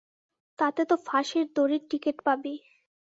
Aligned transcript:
তাতে 0.59 0.81
তো 0.89 0.95
ফাঁসির 1.05 1.45
দড়ির 1.55 1.83
টিকেট 1.89 2.17
পাবি। 2.25 2.55